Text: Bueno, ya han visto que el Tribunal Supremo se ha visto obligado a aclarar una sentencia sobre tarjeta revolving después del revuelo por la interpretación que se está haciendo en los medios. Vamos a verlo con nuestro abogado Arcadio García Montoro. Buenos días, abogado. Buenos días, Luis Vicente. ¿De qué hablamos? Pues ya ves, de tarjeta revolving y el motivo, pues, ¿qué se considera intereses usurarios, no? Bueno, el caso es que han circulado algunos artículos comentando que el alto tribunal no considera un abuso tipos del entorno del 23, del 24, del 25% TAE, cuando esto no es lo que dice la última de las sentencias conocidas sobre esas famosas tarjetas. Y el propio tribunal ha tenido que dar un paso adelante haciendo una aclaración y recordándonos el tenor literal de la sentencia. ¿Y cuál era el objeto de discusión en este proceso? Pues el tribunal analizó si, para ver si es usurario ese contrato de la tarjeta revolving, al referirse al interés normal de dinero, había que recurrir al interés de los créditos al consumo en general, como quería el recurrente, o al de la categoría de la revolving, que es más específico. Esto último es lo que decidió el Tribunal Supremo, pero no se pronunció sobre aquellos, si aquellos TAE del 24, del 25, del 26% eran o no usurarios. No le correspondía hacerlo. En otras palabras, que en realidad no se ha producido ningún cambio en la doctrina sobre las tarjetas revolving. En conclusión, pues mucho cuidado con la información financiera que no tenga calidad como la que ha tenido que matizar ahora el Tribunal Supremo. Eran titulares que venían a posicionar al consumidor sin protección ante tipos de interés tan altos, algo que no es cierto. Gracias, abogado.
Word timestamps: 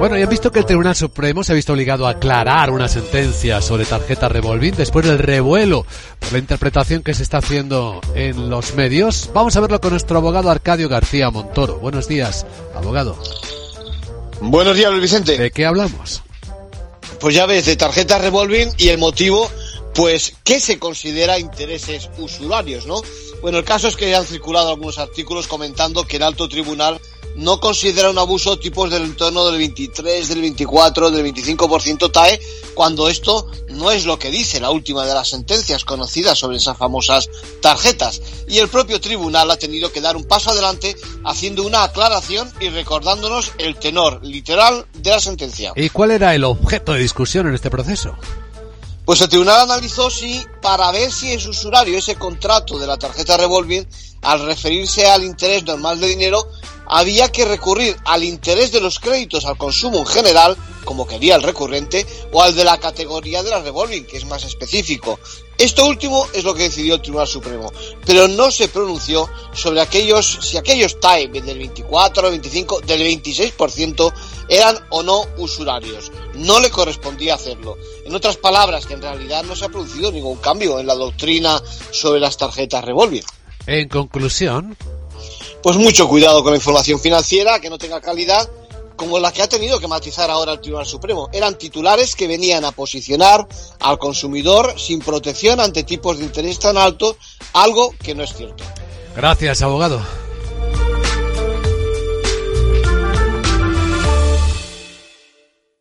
Bueno, 0.00 0.16
ya 0.16 0.24
han 0.24 0.30
visto 0.30 0.50
que 0.50 0.60
el 0.60 0.64
Tribunal 0.64 0.96
Supremo 0.96 1.44
se 1.44 1.52
ha 1.52 1.54
visto 1.54 1.74
obligado 1.74 2.06
a 2.06 2.12
aclarar 2.12 2.70
una 2.70 2.88
sentencia 2.88 3.60
sobre 3.60 3.84
tarjeta 3.84 4.30
revolving 4.30 4.74
después 4.74 5.04
del 5.04 5.18
revuelo 5.18 5.84
por 6.18 6.32
la 6.32 6.38
interpretación 6.38 7.02
que 7.02 7.12
se 7.12 7.22
está 7.22 7.36
haciendo 7.36 8.00
en 8.14 8.48
los 8.48 8.74
medios. 8.76 9.28
Vamos 9.34 9.56
a 9.56 9.60
verlo 9.60 9.78
con 9.78 9.90
nuestro 9.90 10.16
abogado 10.16 10.50
Arcadio 10.50 10.88
García 10.88 11.28
Montoro. 11.28 11.80
Buenos 11.80 12.08
días, 12.08 12.46
abogado. 12.74 13.22
Buenos 14.40 14.74
días, 14.74 14.90
Luis 14.90 15.02
Vicente. 15.02 15.36
¿De 15.36 15.50
qué 15.50 15.66
hablamos? 15.66 16.22
Pues 17.20 17.34
ya 17.34 17.44
ves, 17.44 17.66
de 17.66 17.76
tarjeta 17.76 18.16
revolving 18.16 18.70
y 18.78 18.88
el 18.88 18.96
motivo, 18.96 19.50
pues, 19.94 20.32
¿qué 20.44 20.60
se 20.60 20.78
considera 20.78 21.38
intereses 21.38 22.08
usurarios, 22.16 22.86
no? 22.86 23.02
Bueno, 23.42 23.58
el 23.58 23.64
caso 23.64 23.88
es 23.88 23.96
que 23.96 24.14
han 24.14 24.24
circulado 24.24 24.70
algunos 24.70 24.98
artículos 24.98 25.46
comentando 25.46 26.04
que 26.04 26.16
el 26.16 26.22
alto 26.22 26.48
tribunal 26.48 26.98
no 27.36 27.60
considera 27.60 28.10
un 28.10 28.18
abuso 28.18 28.58
tipos 28.58 28.90
del 28.90 29.04
entorno 29.04 29.46
del 29.46 29.58
23, 29.58 30.28
del 30.28 30.40
24, 30.40 31.10
del 31.10 31.34
25% 31.34 32.10
TAE, 32.12 32.40
cuando 32.74 33.08
esto 33.08 33.46
no 33.70 33.90
es 33.90 34.04
lo 34.04 34.18
que 34.18 34.30
dice 34.30 34.60
la 34.60 34.70
última 34.70 35.04
de 35.04 35.14
las 35.14 35.28
sentencias 35.28 35.84
conocidas 35.84 36.38
sobre 36.38 36.58
esas 36.58 36.76
famosas 36.76 37.28
tarjetas. 37.62 38.20
Y 38.48 38.58
el 38.58 38.68
propio 38.68 39.00
tribunal 39.00 39.50
ha 39.50 39.56
tenido 39.56 39.92
que 39.92 40.00
dar 40.00 40.16
un 40.16 40.24
paso 40.24 40.50
adelante 40.50 40.96
haciendo 41.24 41.62
una 41.64 41.84
aclaración 41.84 42.52
y 42.60 42.68
recordándonos 42.68 43.52
el 43.58 43.76
tenor 43.76 44.24
literal 44.24 44.86
de 44.94 45.10
la 45.10 45.20
sentencia. 45.20 45.72
¿Y 45.76 45.90
cuál 45.90 46.10
era 46.10 46.34
el 46.34 46.44
objeto 46.44 46.92
de 46.92 47.00
discusión 47.00 47.46
en 47.46 47.54
este 47.54 47.70
proceso? 47.70 48.16
Pues 49.04 49.20
el 49.22 49.28
tribunal 49.28 49.62
analizó 49.62 50.08
si, 50.08 50.40
para 50.62 50.92
ver 50.92 51.10
si 51.10 51.32
es 51.32 51.44
usurario 51.46 51.98
ese 51.98 52.14
contrato 52.14 52.78
de 52.78 52.86
la 52.86 52.96
tarjeta 52.96 53.36
revolving, 53.36 53.84
al 54.22 54.44
referirse 54.44 55.08
al 55.10 55.24
interés 55.24 55.64
normal 55.64 55.98
de 55.98 56.08
dinero, 56.08 56.46
había 56.92 57.30
que 57.30 57.44
recurrir 57.44 57.96
al 58.04 58.24
interés 58.24 58.72
de 58.72 58.80
los 58.80 58.98
créditos 58.98 59.46
al 59.46 59.56
consumo 59.56 60.00
en 60.00 60.06
general, 60.06 60.56
como 60.84 61.06
quería 61.06 61.36
el 61.36 61.42
recurrente, 61.42 62.04
o 62.32 62.42
al 62.42 62.54
de 62.56 62.64
la 62.64 62.78
categoría 62.78 63.44
de 63.44 63.50
la 63.50 63.62
revolving, 63.62 64.04
que 64.04 64.16
es 64.16 64.24
más 64.24 64.44
específico. 64.44 65.20
Esto 65.56 65.86
último 65.86 66.26
es 66.32 66.42
lo 66.42 66.52
que 66.52 66.64
decidió 66.64 66.96
el 66.96 67.02
Tribunal 67.02 67.28
Supremo, 67.28 67.72
pero 68.04 68.26
no 68.26 68.50
se 68.50 68.66
pronunció 68.66 69.28
sobre 69.52 69.80
aquellos, 69.80 70.38
si 70.42 70.56
aquellos 70.56 70.98
TAE 70.98 71.28
del 71.28 71.58
24, 71.58 72.22
del 72.24 72.40
25, 72.40 72.80
del 72.80 73.02
26% 73.02 74.12
eran 74.48 74.76
o 74.88 75.04
no 75.04 75.26
usurarios. 75.36 76.10
No 76.34 76.58
le 76.58 76.70
correspondía 76.70 77.34
hacerlo. 77.34 77.78
En 78.04 78.16
otras 78.16 78.36
palabras, 78.36 78.86
que 78.86 78.94
en 78.94 79.02
realidad 79.02 79.44
no 79.44 79.54
se 79.54 79.66
ha 79.66 79.68
producido 79.68 80.10
ningún 80.10 80.38
cambio 80.38 80.80
en 80.80 80.88
la 80.88 80.94
doctrina 80.94 81.62
sobre 81.92 82.18
las 82.18 82.36
tarjetas 82.36 82.84
revolving. 82.84 83.22
En 83.66 83.88
conclusión, 83.88 84.76
pues 85.62 85.76
mucho 85.76 86.08
cuidado 86.08 86.42
con 86.42 86.52
la 86.52 86.58
información 86.58 87.00
financiera 87.00 87.60
que 87.60 87.70
no 87.70 87.78
tenga 87.78 88.00
calidad 88.00 88.48
como 88.96 89.18
la 89.18 89.32
que 89.32 89.40
ha 89.40 89.48
tenido 89.48 89.80
que 89.80 89.88
matizar 89.88 90.30
ahora 90.30 90.52
el 90.52 90.60
Tribunal 90.60 90.84
Supremo. 90.84 91.30
Eran 91.32 91.56
titulares 91.56 92.14
que 92.14 92.28
venían 92.28 92.66
a 92.66 92.72
posicionar 92.72 93.46
al 93.78 93.98
consumidor 93.98 94.78
sin 94.78 95.00
protección 95.00 95.58
ante 95.58 95.84
tipos 95.84 96.18
de 96.18 96.24
interés 96.26 96.58
tan 96.58 96.76
altos, 96.76 97.16
algo 97.54 97.94
que 98.02 98.14
no 98.14 98.22
es 98.22 98.34
cierto. 98.34 98.62
Gracias, 99.16 99.62
abogado. 99.62 100.02